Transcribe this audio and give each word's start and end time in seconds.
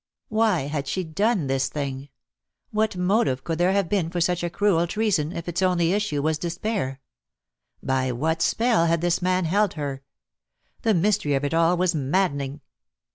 Why 0.29 0.61
had 0.61 0.87
she 0.87 1.03
done 1.03 1.45
this 1.45 1.69
thing? 1.69 2.09
What 2.71 2.97
motive 2.97 3.43
could 3.43 3.59
there 3.59 3.71
have 3.73 3.87
been 3.87 4.09
for 4.09 4.19
such 4.19 4.43
cruel 4.51 4.87
treason, 4.87 5.31
if 5.31 5.47
its 5.47 5.61
only 5.61 5.93
issue 5.93 6.23
was 6.23 6.39
despair? 6.39 6.99
By 7.83 8.11
what 8.11 8.41
spell 8.41 8.87
had 8.87 9.01
this 9.01 9.21
man 9.21 9.45
held 9.45 9.75
her? 9.75 10.01
The 10.81 10.95
mystery 10.95 11.35
of 11.35 11.45
it 11.45 11.53
all 11.53 11.77
was 11.77 11.93
maddening. 11.93 12.61